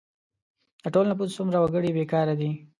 د 0.83 0.85
ټول 0.93 1.05
نفوس 1.11 1.29
څومره 1.37 1.57
وګړي 1.59 1.91
بې 1.95 2.05
کاره 2.11 2.33
دي؟ 2.39 2.51